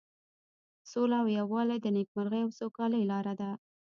[0.91, 3.51] سوله او یووالی د نیکمرغۍ او سوکالۍ لاره ده.